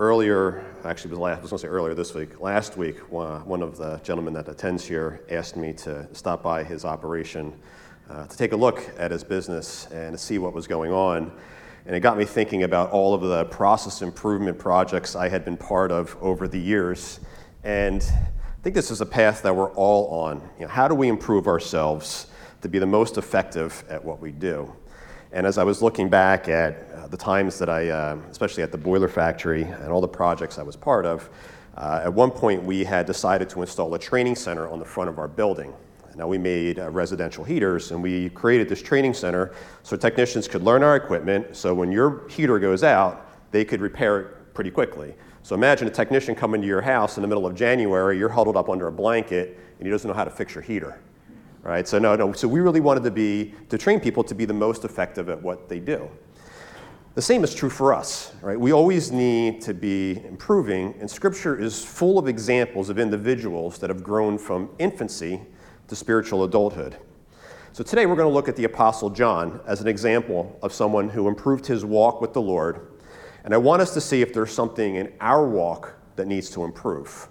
[0.00, 3.76] earlier, actually, last, I was going to say earlier this week, last week, one of
[3.76, 7.52] the gentlemen that attends here asked me to stop by his operation
[8.08, 11.30] uh, to take a look at his business and to see what was going on.
[11.84, 15.58] And it got me thinking about all of the process improvement projects I had been
[15.58, 17.20] part of over the years.
[17.62, 20.40] And I think this is a path that we're all on.
[20.58, 22.28] You know, how do we improve ourselves
[22.62, 24.74] to be the most effective at what we do?
[25.32, 28.72] And as I was looking back at uh, the times that I, uh, especially at
[28.72, 31.30] the boiler factory and all the projects I was part of,
[31.76, 35.08] uh, at one point we had decided to install a training center on the front
[35.08, 35.72] of our building.
[36.16, 40.62] Now we made uh, residential heaters and we created this training center so technicians could
[40.62, 45.14] learn our equipment so when your heater goes out, they could repair it pretty quickly.
[45.44, 48.56] So imagine a technician coming to your house in the middle of January, you're huddled
[48.56, 51.00] up under a blanket and he doesn't know how to fix your heater
[51.62, 51.86] right?
[51.86, 52.32] So no, no.
[52.32, 55.40] So we really wanted to be to train people to be the most effective at
[55.40, 56.08] what they do.
[57.14, 58.58] The same is true for us, right?
[58.58, 63.90] We always need to be improving, and Scripture is full of examples of individuals that
[63.90, 65.40] have grown from infancy
[65.88, 66.96] to spiritual adulthood.
[67.72, 71.08] So today we're going to look at the Apostle John as an example of someone
[71.08, 72.88] who improved his walk with the Lord.
[73.44, 76.64] And I want us to see if there's something in our walk that needs to
[76.64, 77.28] improve.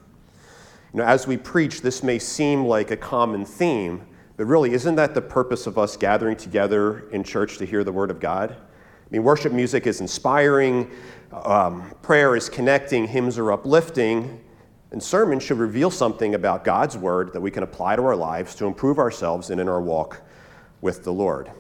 [0.93, 4.05] You know, as we preach, this may seem like a common theme,
[4.39, 7.91] but really, isn't that the purpose of us gathering together in church to hear the
[7.91, 8.51] Word of God?
[8.51, 10.89] I mean, worship music is inspiring,
[11.33, 14.41] um, prayer is connecting, hymns are uplifting,
[14.91, 18.55] and sermons should reveal something about God's Word that we can apply to our lives
[18.55, 20.21] to improve ourselves and in our walk
[20.79, 21.51] with the Lord.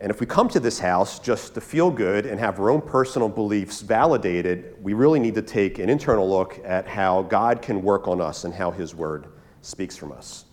[0.00, 2.80] And if we come to this house just to feel good and have our own
[2.80, 7.80] personal beliefs validated, we really need to take an internal look at how God can
[7.80, 9.28] work on us and how His Word
[9.60, 10.46] speaks from us.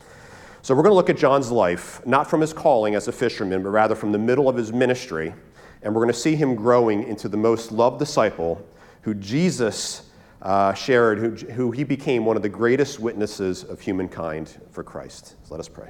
[0.61, 3.63] So we're going to look at John's life, not from his calling as a fisherman,
[3.63, 5.33] but rather from the middle of his ministry.
[5.81, 8.65] And we're going to see him growing into the most loved disciple
[9.01, 10.09] who Jesus
[10.41, 15.35] uh, shared, who, who he became one of the greatest witnesses of humankind for Christ.
[15.43, 15.89] So let us pray.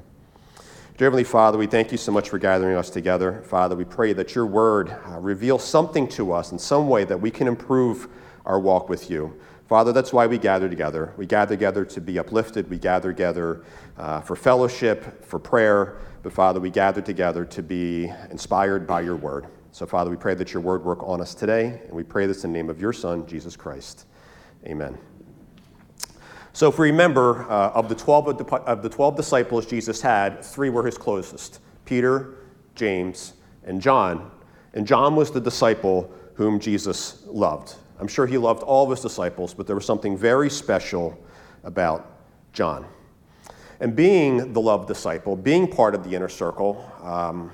[0.97, 3.41] Dear Heavenly Father, we thank you so much for gathering us together.
[3.45, 7.19] Father, we pray that your word uh, reveals something to us in some way that
[7.19, 8.07] we can improve
[8.45, 9.33] our walk with you.
[9.69, 11.13] Father, that's why we gather together.
[11.15, 12.67] We gather together to be uplifted.
[12.71, 13.63] We gather together
[13.99, 15.99] uh, for fellowship, for prayer.
[16.23, 19.45] But Father, we gather together to be inspired by your word.
[19.71, 21.81] So, Father, we pray that your word work on us today.
[21.85, 24.07] And we pray this in the name of your Son, Jesus Christ.
[24.65, 24.97] Amen.
[26.51, 30.71] So, if we remember, uh, of, the 12, of the 12 disciples Jesus had, three
[30.71, 32.37] were his closest Peter,
[32.73, 33.33] James,
[33.65, 34.31] and John.
[34.73, 37.75] And John was the disciple whom Jesus loved.
[37.99, 41.17] I'm sure he loved all of his disciples, but there was something very special
[41.63, 42.11] about
[42.53, 42.85] John.
[43.81, 47.51] And being the loved disciple, being part of the inner circle, um,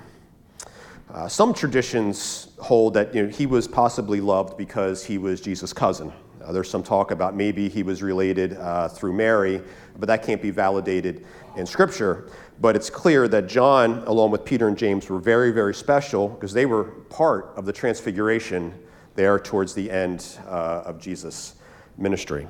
[1.13, 5.73] uh, some traditions hold that you know, he was possibly loved because he was Jesus'
[5.73, 6.11] cousin.
[6.43, 9.61] Uh, there's some talk about maybe he was related uh, through Mary,
[9.97, 12.29] but that can't be validated in Scripture.
[12.61, 16.53] But it's clear that John, along with Peter and James, were very, very special because
[16.53, 18.73] they were part of the transfiguration
[19.15, 21.55] there towards the end uh, of Jesus'
[21.97, 22.47] ministry.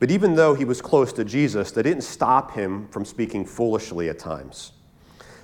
[0.00, 4.08] But even though he was close to Jesus, that didn't stop him from speaking foolishly
[4.08, 4.72] at times.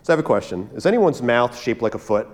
[0.03, 2.29] So I have a question Is anyone's mouth shaped like a foot?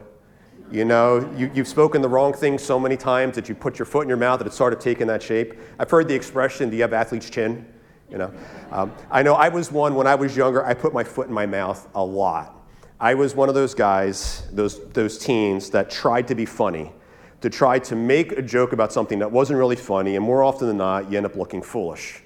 [0.70, 3.86] You know, you, have spoken the wrong thing so many times that you put your
[3.86, 5.54] foot in your mouth that it's sort of taken that shape.
[5.80, 7.66] I've heard the expression, do you have athlete's chin?
[8.08, 8.32] You know,
[8.70, 11.34] um, I know I was one when I was younger, I put my foot in
[11.34, 12.56] my mouth a lot.
[13.00, 16.92] I was one of those guys, those, those teens that tried to be funny
[17.40, 20.68] to try to make a joke about something that wasn't really funny, and more often
[20.68, 22.22] than not, you end up looking foolish.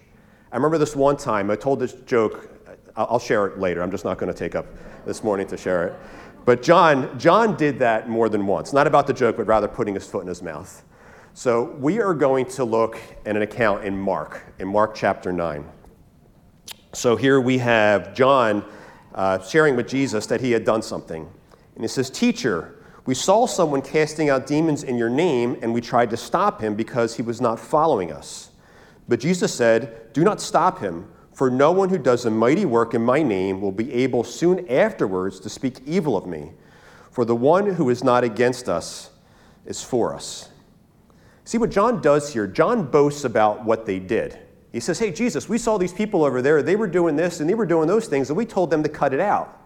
[0.51, 2.51] I remember this one time, I told this joke,
[2.97, 4.67] I'll share it later, I'm just not going to take up
[5.05, 5.95] this morning to share it.
[6.45, 9.95] But John, John did that more than once, not about the joke, but rather putting
[9.95, 10.85] his foot in his mouth.
[11.33, 15.65] So we are going to look at an account in Mark, in Mark chapter 9.
[16.93, 18.65] So here we have John
[19.15, 21.29] uh, sharing with Jesus that he had done something.
[21.75, 22.74] And he says, Teacher,
[23.07, 26.75] we saw someone casting out demons in your name, and we tried to stop him
[26.75, 28.51] because he was not following us.
[29.09, 32.95] But Jesus said, Do not stop him, for no one who does a mighty work
[32.95, 36.53] in my name will be able soon afterwards to speak evil of me.
[37.11, 39.11] For the one who is not against us
[39.67, 40.49] is for us.
[41.45, 42.47] See what John does here?
[42.47, 44.39] John boasts about what they did.
[44.73, 46.63] He says, Hey, Jesus, we saw these people over there.
[46.63, 48.89] They were doing this and they were doing those things, and we told them to
[48.89, 49.61] cut it out.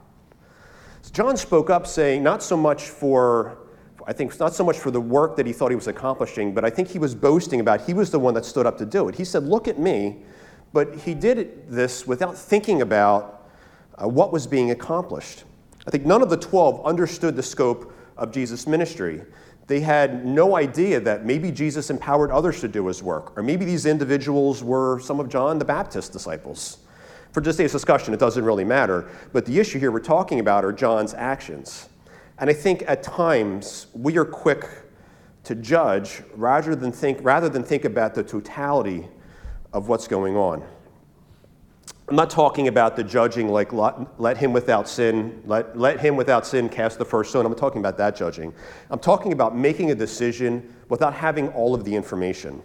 [1.13, 3.59] John spoke up saying, not so much for,
[4.07, 6.65] I think, not so much for the work that he thought he was accomplishing, but
[6.65, 9.09] I think he was boasting about he was the one that stood up to do
[9.09, 9.15] it.
[9.15, 10.19] He said, Look at me.
[10.73, 13.49] But he did this without thinking about
[13.97, 15.45] uh, what was being accomplished.
[15.87, 19.23] I think none of the 12 understood the scope of Jesus' ministry.
[19.67, 23.65] They had no idea that maybe Jesus empowered others to do his work, or maybe
[23.65, 26.79] these individuals were some of John the Baptist's disciples.
[27.39, 30.65] For just today's discussion, it doesn't really matter, but the issue here we're talking about
[30.65, 31.89] are John's actions.
[32.39, 34.67] And I think at times we are quick
[35.45, 39.07] to judge rather than think, rather than think about the totality
[39.73, 40.65] of what's going on.
[42.09, 46.17] I'm not talking about the judging like let, let, him without sin, let, let him
[46.17, 47.47] without sin cast the first stone.
[47.47, 48.53] I'm not talking about that judging.
[48.91, 52.61] I'm talking about making a decision without having all of the information.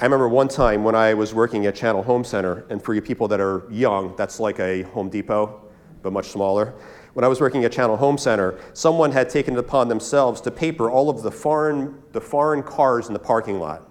[0.00, 3.02] I remember one time when I was working at Channel Home Center, and for you
[3.02, 5.60] people that are young, that's like a Home Depot,
[6.02, 6.72] but much smaller.
[7.14, 10.52] When I was working at Channel Home Center, someone had taken it upon themselves to
[10.52, 13.90] paper all of the foreign, the foreign cars in the parking lot.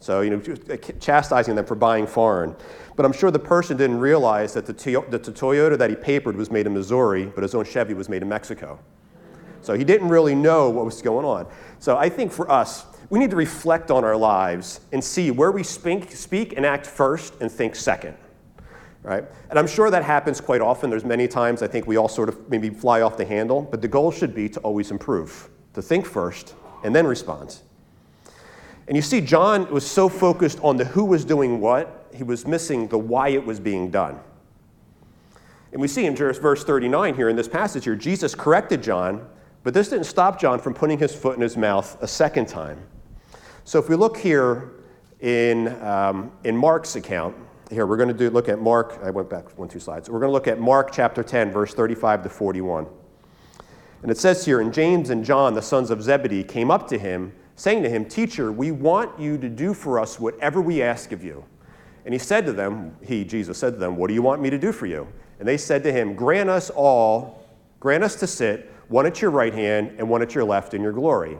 [0.00, 2.56] So, you know, uh, chastising them for buying foreign.
[2.96, 4.72] But I'm sure the person didn't realize that the,
[5.10, 8.08] that the Toyota that he papered was made in Missouri, but his own Chevy was
[8.08, 8.78] made in Mexico.
[9.60, 11.46] So he didn't really know what was going on.
[11.80, 15.50] So I think for us, we need to reflect on our lives and see where
[15.50, 18.16] we speak, speak and act first and think second.
[19.02, 19.24] Right?
[19.50, 20.88] And I'm sure that happens quite often.
[20.88, 23.82] There's many times I think we all sort of maybe fly off the handle, but
[23.82, 26.54] the goal should be to always improve, to think first
[26.84, 27.60] and then respond.
[28.86, 32.46] And you see, John was so focused on the who was doing what, he was
[32.46, 34.20] missing the why it was being done.
[35.72, 39.26] And we see in verse 39 here in this passage here, Jesus corrected John,
[39.64, 42.78] but this didn't stop John from putting his foot in his mouth a second time.
[43.66, 44.72] So if we look here
[45.20, 47.34] in, um, in Mark's account,
[47.70, 50.10] here we're going to do, look at Mark, I went back one, two slides.
[50.10, 52.86] We're going to look at Mark chapter 10, verse 35 to 41.
[54.02, 56.98] And it says here, and James and John, the sons of Zebedee, came up to
[56.98, 61.12] him saying to him, Teacher, we want you to do for us whatever we ask
[61.12, 61.42] of you.
[62.04, 64.50] And he said to them, He, Jesus, said to them, What do you want me
[64.50, 65.08] to do for you?
[65.38, 67.48] And they said to him, Grant us all,
[67.80, 70.82] grant us to sit, one at your right hand and one at your left in
[70.82, 71.38] your glory.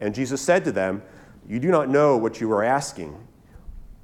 [0.00, 1.02] And Jesus said to them,
[1.50, 3.26] You do not know what you are asking.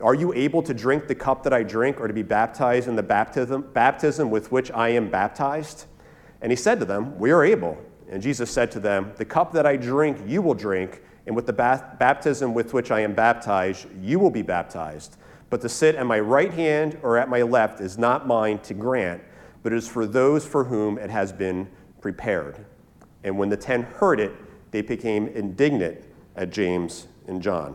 [0.00, 2.96] Are you able to drink the cup that I drink or to be baptized in
[2.96, 5.84] the baptism, baptism with which I am baptized?
[6.42, 7.78] And he said to them, We are able.
[8.10, 11.46] And Jesus said to them, The cup that I drink, you will drink and with
[11.46, 15.16] the baptism with which I am baptized, you will be baptized.
[15.48, 18.74] But to sit at my right hand or at my left is not mine to
[18.74, 19.22] grant,
[19.62, 21.68] but is for those for whom it has been
[22.00, 22.64] prepared.
[23.22, 24.32] And when the ten heard it,
[24.72, 26.02] they became indignant
[26.36, 27.74] at James and John.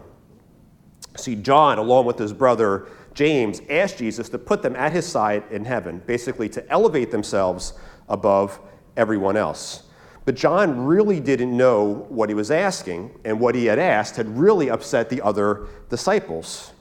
[1.18, 5.44] See, John, along with his brother James, asked Jesus to put them at his side
[5.52, 7.74] in heaven, basically to elevate themselves
[8.08, 8.60] above
[8.96, 9.84] everyone else.
[10.24, 14.38] But John really didn't know what he was asking, and what he had asked had
[14.38, 16.74] really upset the other disciples.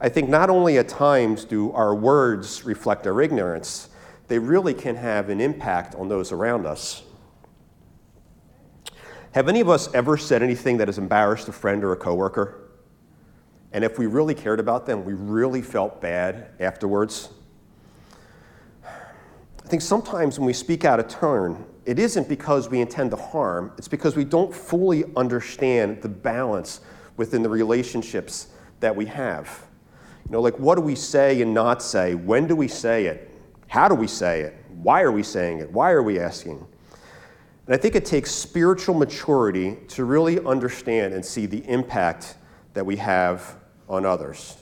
[0.00, 3.88] I think not only at times do our words reflect our ignorance,
[4.28, 7.04] they really can have an impact on those around us.
[9.34, 12.70] Have any of us ever said anything that has embarrassed a friend or a coworker?
[13.72, 17.30] And if we really cared about them, we really felt bad afterwards?
[18.84, 23.16] I think sometimes when we speak out of turn, it isn't because we intend to
[23.16, 26.82] harm, it's because we don't fully understand the balance
[27.16, 29.66] within the relationships that we have.
[30.26, 32.14] You know, like what do we say and not say?
[32.14, 33.36] When do we say it?
[33.66, 34.54] How do we say it?
[34.68, 35.72] Why are we saying it?
[35.72, 36.64] Why are we asking?
[37.66, 42.36] And I think it takes spiritual maturity to really understand and see the impact
[42.74, 43.56] that we have
[43.88, 44.58] on others.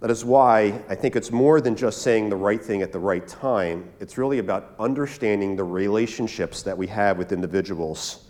[0.00, 2.98] That is why I think it's more than just saying the right thing at the
[2.98, 3.90] right time.
[4.00, 8.24] It's really about understanding the relationships that we have with individuals.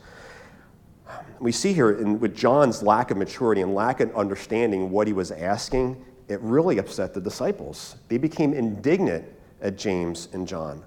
[1.38, 5.12] We see here in, with John's lack of maturity and lack of understanding what he
[5.12, 7.96] was asking, it really upset the disciples.
[8.08, 9.24] They became indignant
[9.62, 10.84] at James and John.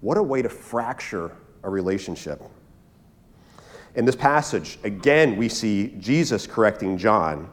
[0.00, 2.42] What a way to fracture a relationship.
[3.94, 7.50] In this passage, again, we see Jesus correcting John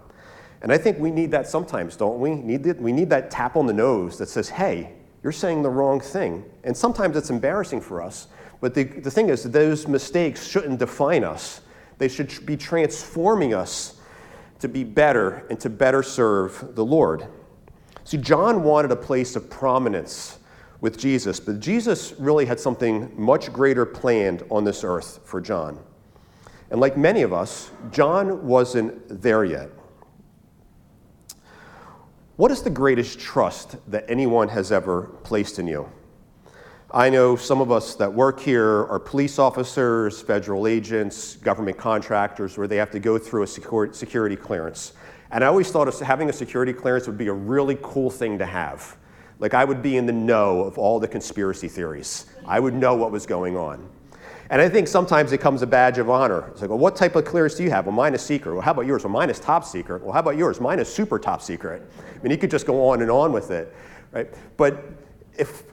[0.62, 2.32] and I think we need that sometimes, don't we?
[2.32, 4.92] We need that tap on the nose that says, hey,
[5.24, 6.44] you're saying the wrong thing.
[6.64, 8.28] And sometimes it's embarrassing for us.
[8.60, 11.62] But the, the thing is, those mistakes shouldn't define us,
[12.00, 14.00] they should be transforming us
[14.60, 17.28] to be better and to better serve the Lord.
[18.04, 20.40] See, John wanted a place of prominence
[20.80, 25.80] with Jesus, but Jesus really had something much greater planned on this earth for John.
[26.70, 29.70] And like many of us, John wasn't there yet.
[32.36, 35.90] What is the greatest trust that anyone has ever placed in you?
[36.92, 42.58] I know some of us that work here are police officers, federal agents, government contractors,
[42.58, 44.94] where they have to go through a security clearance.
[45.32, 48.46] And I always thought having a security clearance would be a really cool thing to
[48.46, 48.96] have.
[49.40, 52.26] Like I would be in the know of all the conspiracy theories.
[52.46, 53.88] I would know what was going on.
[54.50, 56.48] And I think sometimes it comes a badge of honor.
[56.52, 57.86] It's like, well, what type of clearance do you have?
[57.86, 58.54] Well, mine is secret.
[58.54, 59.04] Well, how about yours?
[59.04, 60.02] Well, mine is top secret.
[60.02, 60.62] Well, how about yours?
[60.62, 61.84] Mine is super top secret.
[62.00, 63.76] I mean, you could just go on and on with it,
[64.14, 64.34] right?
[64.56, 64.86] But
[65.38, 65.64] if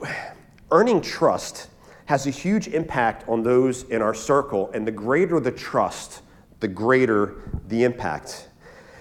[0.71, 1.69] earning trust
[2.05, 6.21] has a huge impact on those in our circle, and the greater the trust,
[6.59, 7.35] the greater
[7.67, 8.49] the impact.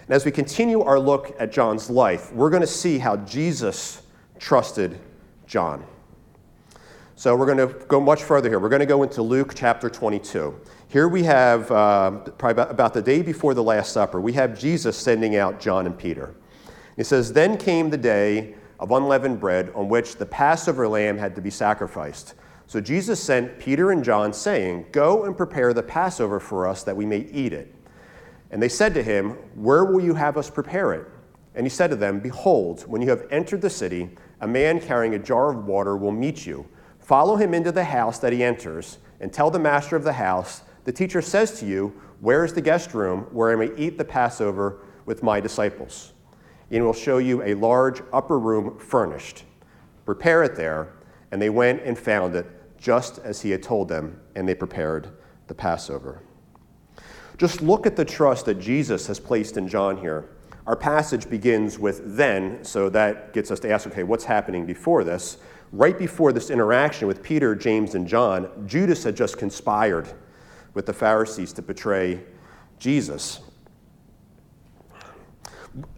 [0.07, 4.03] And as we continue our look at John's life, we're going to see how Jesus
[4.45, 5.01] trusted
[5.47, 5.83] John.
[7.17, 8.59] So we're going to go much further here.
[8.59, 10.55] We're going to go into Luke chapter 22.
[10.89, 14.99] Here we have, uh, probably about the day before the Last Supper, we have Jesus
[14.99, 16.35] sending out John and Peter.
[16.95, 21.35] He says, Then came the day of unleavened bread on which the Passover lamb had
[21.37, 22.35] to be sacrificed.
[22.67, 26.95] So Jesus sent Peter and John, saying, Go and prepare the Passover for us that
[26.95, 27.75] we may eat it.
[28.51, 31.09] And they said to him, Where will you have us prepare it?
[31.55, 34.11] And he said to them, Behold, when you have entered the city,
[34.45, 36.67] a man carrying a jar of water will meet you
[37.05, 40.63] Follow him into the house that he enters, and tell the master of the house,
[40.85, 44.07] The teacher says to you, Where is the guest room where I may eat the
[44.07, 46.15] Passover with my disciples?
[46.71, 49.45] And will show you a large upper room furnished.
[50.07, 50.95] Prepare it there.
[51.31, 52.47] And they went and found it
[52.79, 55.11] just as he had told them, and they prepared
[55.47, 56.23] the Passover.
[57.37, 60.31] Just look at the trust that Jesus has placed in John here.
[60.67, 65.05] Our passage begins with then, so that gets us to ask okay, what's happening before
[65.05, 65.39] this?
[65.75, 70.09] right before this interaction with Peter, James, and John, Judas had just conspired
[70.73, 72.21] with the Pharisees to betray
[72.79, 73.41] Jesus.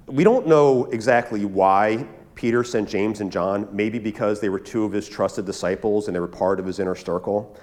[0.06, 4.84] We don't know exactly why Peter sent James and John, maybe because they were two
[4.84, 7.54] of his trusted disciples and they were part of his inner circle.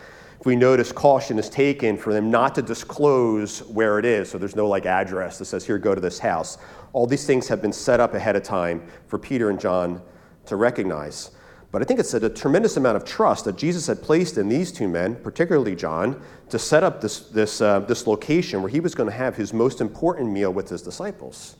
[0.43, 4.37] If we notice, caution is taken for them not to disclose where it is, so
[4.37, 6.57] there's no like address that says, here, go to this house.
[6.91, 10.01] All these things have been set up ahead of time for Peter and John
[10.47, 11.31] to recognize.
[11.71, 14.73] But I think it's a, tremendous amount of trust that Jesus had placed in these
[14.73, 18.93] two men, particularly John, to set up this, this, uh, this location where he was
[18.93, 21.55] going to have his most important meal with his disciples.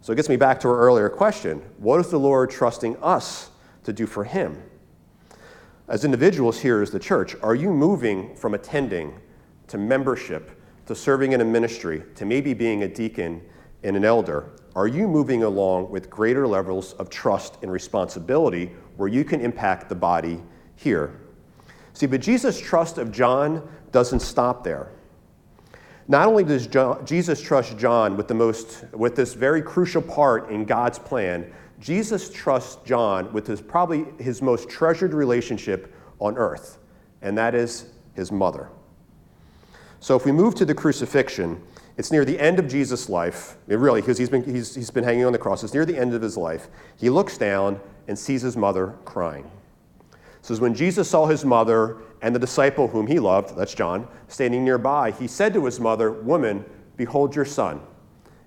[0.00, 3.50] So it gets me back to our earlier question what is the Lord trusting us
[3.84, 4.60] to do for him?
[5.88, 9.20] As individuals here as the church, are you moving from attending
[9.68, 10.50] to membership
[10.86, 13.42] to serving in a ministry to maybe being a deacon
[13.82, 14.50] and an elder?
[14.74, 19.88] Are you moving along with greater levels of trust and responsibility where you can impact
[19.88, 20.40] the body
[20.76, 21.20] here.
[21.92, 24.90] See, but Jesus' trust of John doesn't stop there.
[26.06, 30.50] Not only does John, Jesus trust John with, the most, with this very crucial part
[30.50, 31.50] in God's plan,
[31.84, 36.78] Jesus trusts John with his, probably his most treasured relationship on earth,
[37.20, 38.70] and that is his mother.
[40.00, 41.60] So if we move to the crucifixion,
[41.98, 45.26] it's near the end of Jesus' life, really, because he's been, he's, he's been hanging
[45.26, 45.62] on the cross.
[45.62, 46.68] It's near the end of his life.
[46.96, 49.44] He looks down and sees his mother crying.
[50.10, 54.08] It says, When Jesus saw his mother and the disciple whom he loved, that's John,
[54.28, 56.64] standing nearby, he said to his mother, Woman,
[56.96, 57.82] behold your son.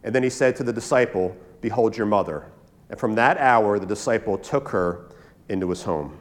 [0.04, 2.48] And then he said to the disciple, Behold your mother.
[2.90, 5.10] And from that hour, the disciple took her
[5.50, 6.18] into his home.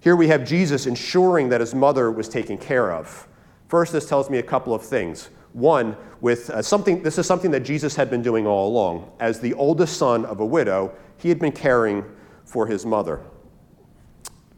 [0.00, 3.26] Here we have Jesus ensuring that his mother was taken care of.
[3.68, 5.30] First, this tells me a couple of things.
[5.54, 9.10] One, with uh, something, this is something that Jesus had been doing all along.
[9.20, 12.04] As the oldest son of a widow, he had been caring
[12.44, 13.20] for his mother.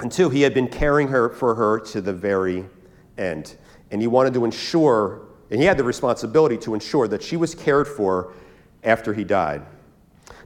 [0.01, 2.65] And two, he had been caring her, for her to the very
[3.17, 3.57] end.
[3.91, 7.55] And he wanted to ensure, and he had the responsibility to ensure that she was
[7.55, 8.33] cared for
[8.83, 9.65] after he died.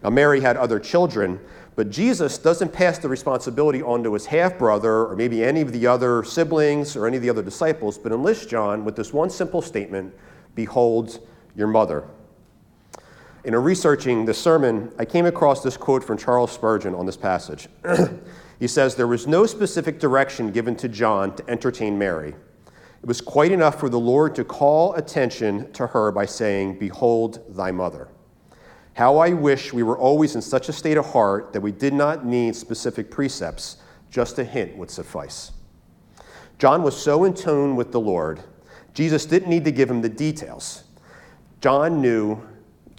[0.03, 1.41] Now, Mary had other children,
[1.77, 5.73] but Jesus doesn't pass the responsibility on to his half brother or maybe any of
[5.73, 9.31] the other siblings or any of the other disciples, but enlists John with this one
[9.31, 10.15] simple statement
[10.55, 12.05] Behold your mother.
[13.45, 17.69] In researching the sermon, I came across this quote from Charles Spurgeon on this passage.
[18.59, 22.35] he says, There was no specific direction given to John to entertain Mary.
[23.03, 27.43] It was quite enough for the Lord to call attention to her by saying, Behold
[27.49, 28.09] thy mother.
[29.01, 31.95] How I wish we were always in such a state of heart that we did
[31.95, 33.79] not need specific precepts,
[34.11, 35.53] just a hint would suffice.
[36.59, 38.43] John was so in tune with the Lord,
[38.93, 40.85] Jesus didn't need to give him the details.
[41.63, 42.47] John knew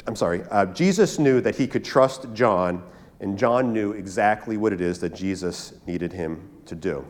[0.07, 2.81] I'm sorry, uh, Jesus knew that he could trust John,
[3.19, 7.05] and John knew exactly what it is that Jesus needed him to do.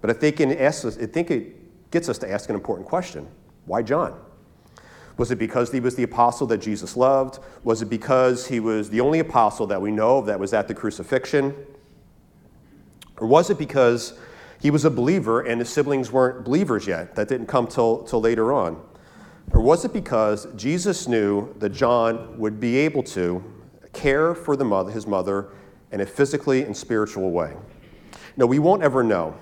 [0.00, 3.28] But I think, us, I think it gets us to ask an important question
[3.66, 4.18] Why John?
[5.16, 7.38] Was it because he was the apostle that Jesus loved?
[7.64, 10.68] Was it because he was the only apostle that we know of that was at
[10.68, 11.54] the crucifixion?
[13.18, 14.14] Or was it because
[14.60, 17.14] he was a believer and his siblings weren't believers yet?
[17.16, 18.80] That didn't come till, till later on.
[19.52, 23.44] Or was it because Jesus knew that John would be able to
[23.92, 25.48] care for the mother, his mother
[25.90, 27.54] in a physically and spiritual way?
[28.36, 29.36] No, we won't ever know.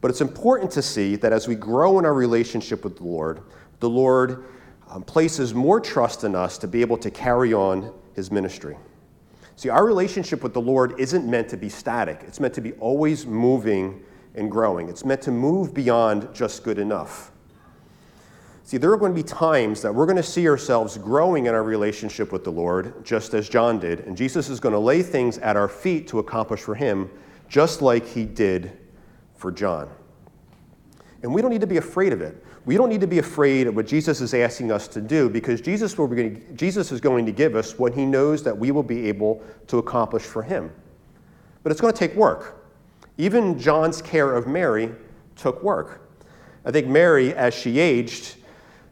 [0.00, 3.40] But it's important to see that as we grow in our relationship with the Lord,
[3.80, 4.44] the Lord
[4.88, 8.76] um, places more trust in us to be able to carry on his ministry.
[9.56, 12.72] See, our relationship with the Lord isn't meant to be static, it's meant to be
[12.74, 14.02] always moving
[14.34, 14.88] and growing.
[14.88, 17.32] It's meant to move beyond just good enough.
[18.64, 21.54] See, there are going to be times that we're going to see ourselves growing in
[21.54, 25.02] our relationship with the Lord, just as John did, and Jesus is going to lay
[25.02, 27.08] things at our feet to accomplish for him,
[27.48, 28.76] just like he did
[29.36, 29.88] for John.
[31.22, 32.44] And we don't need to be afraid of it.
[32.64, 35.60] We don't need to be afraid of what Jesus is asking us to do because
[35.60, 38.82] Jesus, will be, Jesus is going to give us what he knows that we will
[38.82, 40.70] be able to accomplish for him.
[41.62, 42.64] But it's going to take work.
[43.18, 44.92] Even John's care of Mary
[45.36, 46.08] took work.
[46.64, 48.36] I think Mary, as she aged,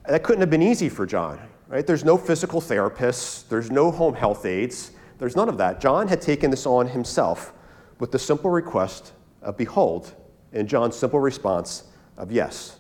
[0.09, 1.41] that couldn't have been easy for John.
[1.69, 1.87] Right?
[1.87, 5.81] There's no physical therapists, there's no home health aides, there's none of that.
[5.81, 7.53] John had taken this on himself
[7.99, 9.13] with the simple request
[9.43, 10.15] of behold,
[10.53, 11.85] and John's simple response
[12.17, 12.79] of yes.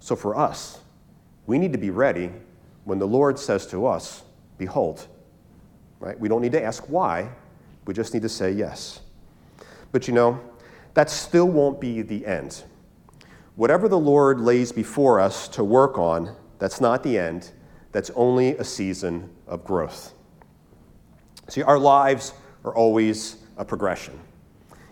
[0.00, 0.80] So for us,
[1.46, 2.30] we need to be ready
[2.84, 4.22] when the Lord says to us,
[4.58, 5.06] Behold.
[6.00, 6.18] Right?
[6.18, 7.30] We don't need to ask why,
[7.86, 9.00] we just need to say yes.
[9.92, 10.40] But you know,
[10.94, 12.62] that still won't be the end.
[13.56, 17.50] Whatever the Lord lays before us to work on, that's not the end,
[17.92, 20.12] that's only a season of growth.
[21.48, 22.34] See, our lives
[22.64, 24.18] are always a progression.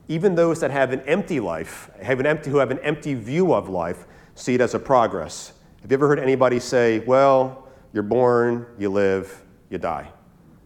[0.08, 3.52] Even those that have an empty life, have an empty, who have an empty view
[3.52, 5.52] of life, see it as a progress.
[5.82, 10.08] Have you ever heard anybody say, well, you're born, you live, you die?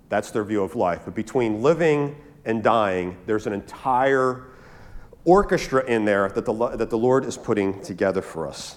[0.09, 1.03] That's their view of life.
[1.05, 4.47] But between living and dying, there's an entire
[5.25, 8.77] orchestra in there that the, that the Lord is putting together for us.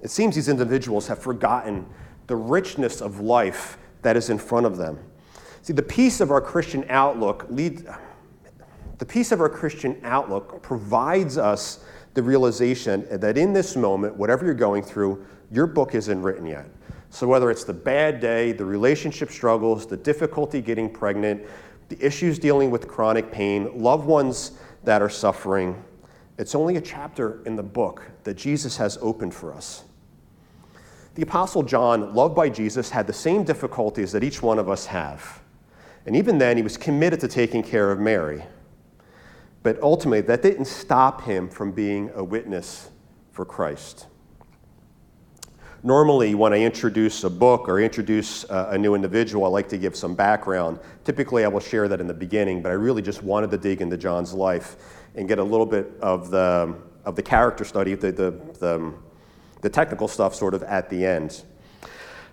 [0.00, 1.86] It seems these individuals have forgotten
[2.26, 4.98] the richness of life that is in front of them.
[5.62, 7.86] See, the peace of our Christian outlook lead,
[8.98, 14.44] the peace of our Christian outlook provides us the realization that in this moment, whatever
[14.44, 16.66] you're going through, your book isn't written yet.
[17.10, 21.42] So, whether it's the bad day, the relationship struggles, the difficulty getting pregnant,
[21.88, 24.52] the issues dealing with chronic pain, loved ones
[24.84, 25.82] that are suffering,
[26.38, 29.84] it's only a chapter in the book that Jesus has opened for us.
[31.14, 34.86] The Apostle John, loved by Jesus, had the same difficulties that each one of us
[34.86, 35.40] have.
[36.04, 38.44] And even then, he was committed to taking care of Mary.
[39.66, 42.88] But ultimately, that didn't stop him from being a witness
[43.32, 44.06] for Christ.
[45.82, 49.96] Normally, when I introduce a book or introduce a new individual, I like to give
[49.96, 50.78] some background.
[51.02, 53.80] Typically, I will share that in the beginning, but I really just wanted to dig
[53.80, 54.76] into John's life
[55.16, 56.72] and get a little bit of the,
[57.04, 58.94] of the character study, the, the, the,
[59.62, 61.42] the technical stuff sort of at the end.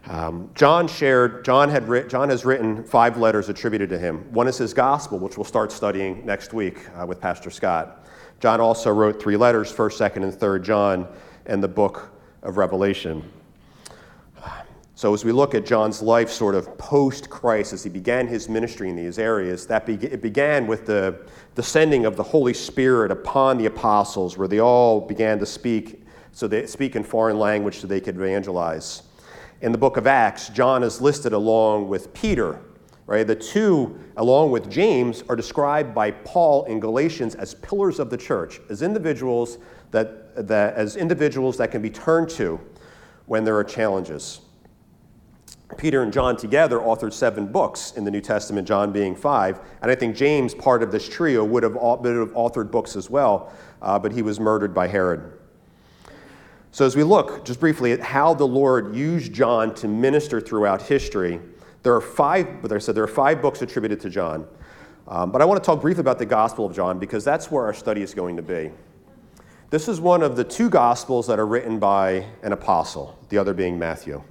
[0.07, 4.29] Um, John shared, John, had writ, John has written five letters attributed to him.
[4.33, 8.05] One is his gospel, which we'll start studying next week uh, with Pastor Scott.
[8.41, 11.07] John also wrote three letters, 1st, 2nd, and 3rd John,
[11.45, 12.11] and the book
[12.41, 13.23] of Revelation.
[14.95, 18.47] So, as we look at John's life sort of post Christ, as he began his
[18.47, 23.09] ministry in these areas, that be- it began with the descending of the Holy Spirit
[23.09, 27.79] upon the apostles, where they all began to speak, so they speak in foreign language
[27.79, 29.03] so they could evangelize
[29.63, 32.59] in the book of Acts, John is listed along with Peter.
[33.05, 33.25] Right?
[33.25, 38.17] The two, along with James, are described by Paul in Galatians as pillars of the
[38.17, 39.57] church, as individuals
[39.91, 42.59] that, that, as individuals that can be turned to
[43.25, 44.41] when there are challenges.
[45.77, 49.59] Peter and John together authored seven books in the New Testament, John being five.
[49.81, 53.09] And I think James, part of this trio, would have, would have authored books as
[53.09, 55.39] well, uh, but he was murdered by Herod.
[56.73, 60.81] So, as we look just briefly at how the Lord used John to minister throughout
[60.81, 61.39] history,
[61.83, 64.47] there are five, but I said there are five books attributed to John.
[65.07, 67.63] Um, but I want to talk briefly about the Gospel of John because that's where
[67.63, 68.71] our study is going to be.
[69.69, 73.53] This is one of the two Gospels that are written by an apostle, the other
[73.53, 74.23] being Matthew.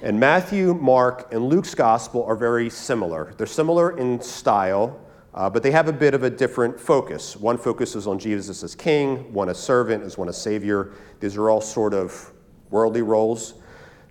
[0.00, 3.34] And Matthew, Mark, and Luke's Gospel are very similar.
[3.36, 4.96] They're similar in style,
[5.38, 7.36] uh, but they have a bit of a different focus.
[7.36, 10.90] One focuses on Jesus as king, one as servant, as one as savior.
[11.20, 12.32] These are all sort of
[12.70, 13.54] worldly roles.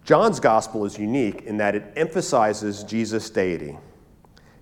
[0.05, 3.77] John's gospel is unique in that it emphasizes Jesus' deity.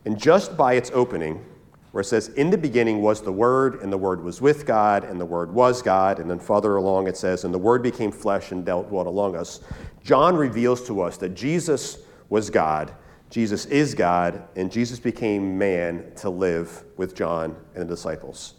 [0.05, 1.45] And just by its opening,
[1.91, 5.03] where it says, In the beginning was the Word, and the Word was with God,
[5.03, 6.19] and the Word was God.
[6.19, 9.59] And then further along it says, And the Word became flesh and dwelt among us.
[10.03, 11.99] John reveals to us that Jesus
[12.29, 12.91] was God,
[13.29, 18.55] Jesus is God, and Jesus became man to live with John and the disciples.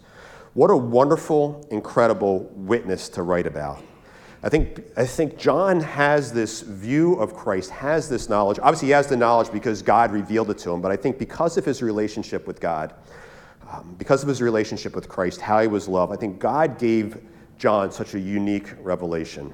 [0.54, 3.82] What a wonderful, incredible witness to write about.
[4.42, 8.58] I think, I think John has this view of Christ, has this knowledge.
[8.62, 11.56] Obviously, he has the knowledge because God revealed it to him, but I think because
[11.56, 12.94] of his relationship with God,
[13.70, 17.18] um, because of his relationship with Christ, how he was loved, I think God gave
[17.58, 19.52] John such a unique revelation.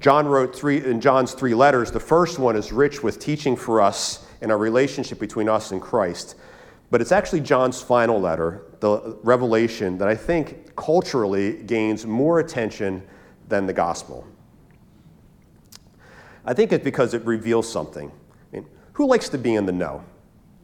[0.00, 3.80] John wrote three, in John's three letters, the first one is rich with teaching for
[3.80, 6.36] us in our relationship between us and Christ.
[6.90, 13.02] But it's actually John's final letter, the revelation, that I think culturally gains more attention
[13.48, 14.26] than the gospel.
[16.44, 18.10] I think it's because it reveals something.
[18.10, 20.04] I mean, who likes to be in the know?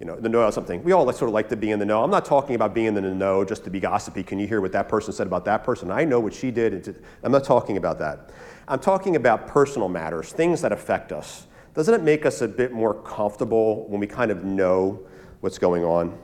[0.02, 0.82] You know, the know something.
[0.82, 2.02] We all sort of like to be in the know.
[2.02, 4.24] I'm not talking about being in the know just to be gossipy.
[4.24, 5.92] Can you hear what that person said about that person?
[5.92, 7.04] I know what she did.
[7.22, 8.30] I'm not talking about that.
[8.66, 11.46] I'm talking about personal matters, things that affect us.
[11.74, 15.06] Doesn't it make us a bit more comfortable when we kind of know
[15.40, 16.18] what's going on?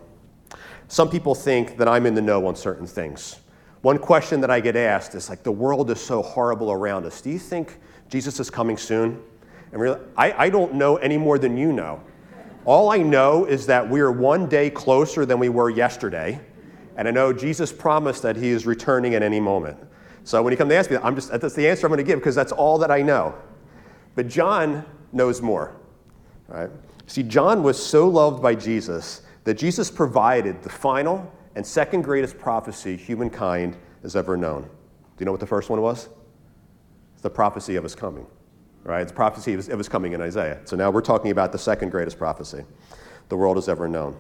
[0.89, 3.39] Some people think that I'm in the know on certain things.
[3.83, 7.21] One question that I get asked is like, the world is so horrible around us.
[7.21, 9.23] Do you think Jesus is coming soon?
[9.71, 12.03] And really, I, I don't know any more than you know.
[12.69, 16.39] All I know is that we are one day closer than we were yesterday.
[16.99, 19.79] And I know Jesus promised that he is returning at any moment.
[20.23, 22.05] So when you come to ask me, I'm just, that's the answer I'm going to
[22.05, 23.35] give because that's all that I know.
[24.15, 25.77] But John knows more.
[26.47, 26.69] Right?
[27.07, 32.37] See, John was so loved by Jesus that Jesus provided the final and second greatest
[32.37, 34.65] prophecy humankind has ever known.
[34.65, 34.69] Do
[35.21, 36.11] you know what the first one was?
[37.15, 38.27] It's the prophecy of his coming.
[38.85, 39.03] Right?
[39.03, 40.61] It's prophecy it was, coming in Isaiah.
[40.65, 42.65] So now we're talking about the second greatest prophecy
[43.29, 44.17] the world has ever known.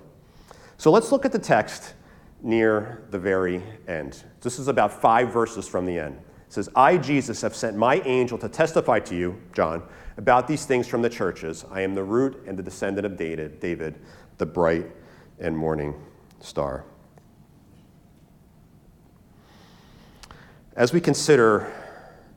[0.76, 1.94] So let's look at the text
[2.42, 4.22] near the very end.
[4.40, 6.16] This is about five verses from the end.
[6.16, 9.82] It says, I, Jesus, have sent my angel to testify to you, John,
[10.16, 11.64] about these things from the churches.
[11.70, 13.96] I am the root and the descendant of David, David,
[14.38, 14.86] the bright
[15.38, 15.94] and morning
[16.40, 16.84] star.
[20.74, 21.72] As we consider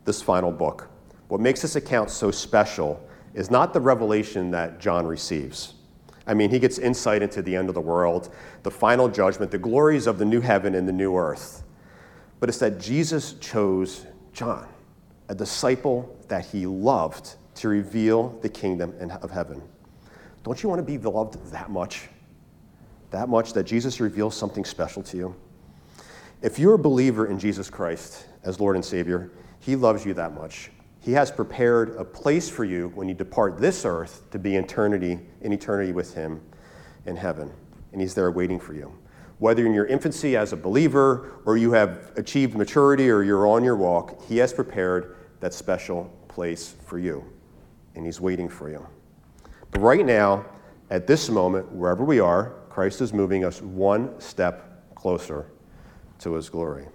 [0.04, 0.90] this final book,
[1.32, 3.02] what makes this account so special
[3.34, 5.76] is not the revelation that John receives.
[6.28, 9.58] I mean, he gets insight into the end of the world, the final judgment, the
[9.58, 11.64] glories of the new heaven and the new earth.
[12.42, 14.68] But it's that Jesus chose John,
[15.30, 19.62] a disciple that he loved, to reveal the kingdom of heaven.
[20.44, 22.10] Don't you want to be loved that much?
[23.12, 25.36] That much that Jesus reveals something special to you?
[26.42, 30.34] If you're a believer in Jesus Christ, as Lord and Savior, He loves you that
[30.34, 30.72] much.
[31.02, 35.20] He has prepared a place for you when you depart this earth to be eternity
[35.42, 36.42] in eternity with Him
[37.08, 37.52] in heaven.
[37.92, 38.96] And He's there waiting for you.
[39.40, 43.64] Whether in your infancy as a believer or you have achieved maturity or you're on
[43.64, 47.26] your walk, He has prepared that special place for you.
[47.96, 48.86] And He's waiting for you.
[49.72, 50.46] But right now,
[50.92, 55.48] at this moment, wherever we are, Christ is moving us one step closer
[56.20, 56.86] to His glory.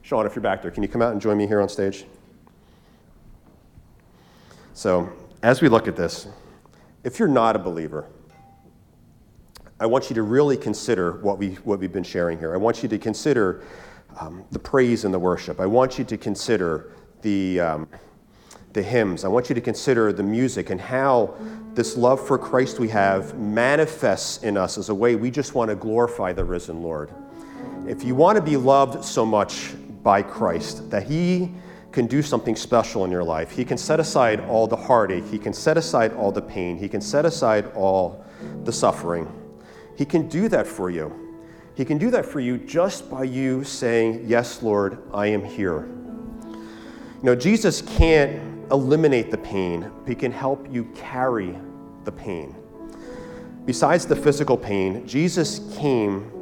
[0.00, 2.06] Sean, if you're back there, can you come out and join me here on stage?
[4.74, 6.26] So, as we look at this,
[7.04, 8.06] if you're not a believer,
[9.78, 12.54] I want you to really consider what, we, what we've been sharing here.
[12.54, 13.64] I want you to consider
[14.18, 15.60] um, the praise and the worship.
[15.60, 17.88] I want you to consider the, um,
[18.72, 19.24] the hymns.
[19.24, 21.34] I want you to consider the music and how
[21.74, 25.68] this love for Christ we have manifests in us as a way we just want
[25.68, 27.10] to glorify the risen Lord.
[27.86, 31.52] If you want to be loved so much by Christ, that He
[31.92, 33.50] can do something special in your life.
[33.50, 36.88] He can set aside all the heartache, He can set aside all the pain, He
[36.88, 38.24] can set aside all
[38.64, 39.30] the suffering.
[39.96, 41.18] He can do that for you.
[41.74, 45.86] He can do that for you just by you saying, Yes, Lord, I am here.
[46.46, 51.56] You know, Jesus can't eliminate the pain, but He can help you carry
[52.04, 52.56] the pain.
[53.64, 56.32] Besides the physical pain, Jesus came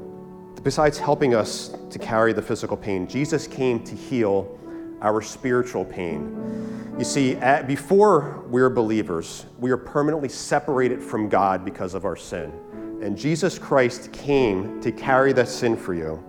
[0.62, 4.58] besides helping us to carry the physical pain, Jesus came to heal
[5.02, 6.94] our spiritual pain.
[6.98, 12.16] You see, at, before we're believers, we are permanently separated from God because of our
[12.16, 12.52] sin.
[13.02, 16.22] And Jesus Christ came to carry that sin for you.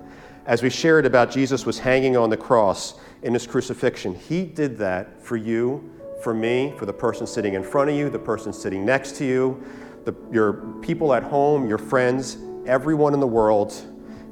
[0.46, 4.78] As we shared about Jesus was hanging on the cross in his crucifixion, he did
[4.78, 5.92] that for you,
[6.24, 9.26] for me, for the person sitting in front of you, the person sitting next to
[9.26, 9.62] you,
[10.06, 13.74] the, your people at home, your friends, everyone in the world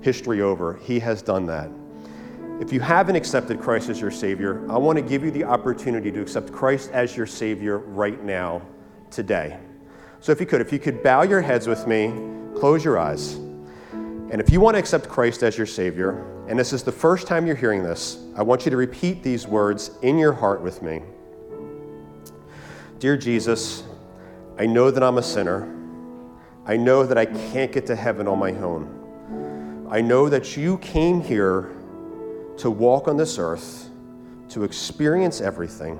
[0.02, 0.76] history over.
[0.78, 1.70] He has done that.
[2.60, 6.12] If you haven't accepted Christ as your Savior, I want to give you the opportunity
[6.12, 8.62] to accept Christ as your Savior right now,
[9.10, 9.58] today.
[10.20, 12.14] So if you could, if you could bow your heads with me,
[12.60, 13.36] close your eyes.
[13.94, 17.28] And if you want to accept Christ as your Savior, and this is the first
[17.28, 20.82] time you're hearing this, I want you to repeat these words in your heart with
[20.82, 21.02] me.
[23.00, 23.84] Dear Jesus,
[24.58, 25.74] I know that I'm a sinner.
[26.66, 29.88] I know that I can't get to heaven on my own.
[29.90, 31.72] I know that you came here
[32.60, 33.90] to walk on this earth,
[34.50, 36.00] to experience everything,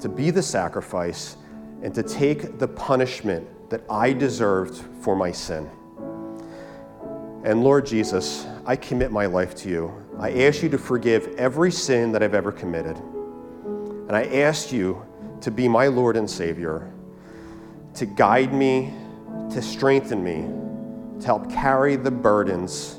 [0.00, 1.36] to be the sacrifice,
[1.82, 5.70] and to take the punishment that I deserved for my sin.
[7.44, 9.92] And Lord Jesus, I commit my life to you.
[10.18, 12.96] I ask you to forgive every sin that I've ever committed.
[12.96, 15.04] And I ask you
[15.40, 16.90] to be my Lord and Savior,
[17.94, 18.92] to guide me,
[19.50, 22.98] to strengthen me, to help carry the burdens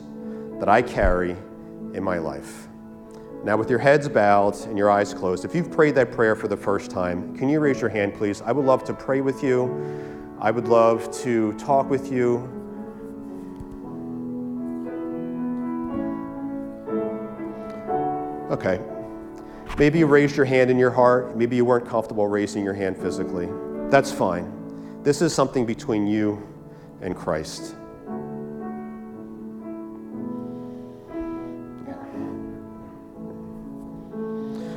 [0.59, 1.35] that I carry
[1.95, 2.67] in my life.
[3.43, 6.47] Now, with your heads bowed and your eyes closed, if you've prayed that prayer for
[6.47, 8.41] the first time, can you raise your hand, please?
[8.41, 10.35] I would love to pray with you.
[10.39, 12.37] I would love to talk with you.
[18.49, 18.79] Okay.
[19.77, 21.37] Maybe you raised your hand in your heart.
[21.37, 23.49] Maybe you weren't comfortable raising your hand physically.
[23.89, 25.03] That's fine.
[25.03, 26.47] This is something between you
[27.01, 27.75] and Christ.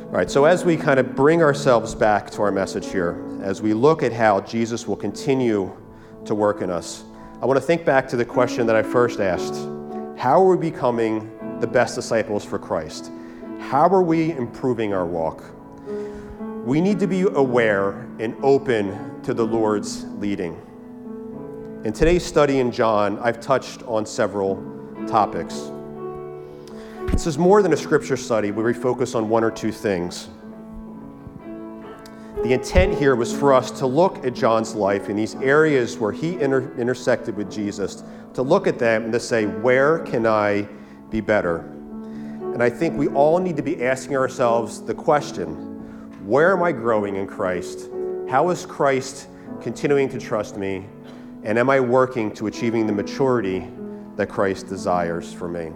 [0.08, 3.60] All right, so as we kind of bring ourselves back to our message here, as
[3.60, 5.70] we look at how Jesus will continue
[6.24, 7.04] to work in us,
[7.42, 9.68] I want to think back to the question that I first asked
[10.16, 13.12] How are we becoming the best disciples for Christ?
[13.60, 15.44] How are we improving our walk?
[16.64, 20.54] We need to be aware and open to the Lord's leading.
[21.84, 24.56] In today's study in John, I've touched on several
[25.06, 25.70] topics.
[27.18, 30.28] This is more than a scripture study where we focus on one or two things.
[32.44, 36.12] The intent here was for us to look at John's life in these areas where
[36.12, 38.04] he inter- intersected with Jesus,
[38.34, 40.68] to look at them and to say, where can I
[41.10, 41.56] be better?
[42.52, 45.56] And I think we all need to be asking ourselves the question
[46.24, 47.88] where am I growing in Christ?
[48.30, 49.26] How is Christ
[49.60, 50.86] continuing to trust me?
[51.42, 53.66] And am I working to achieving the maturity
[54.14, 55.72] that Christ desires for me?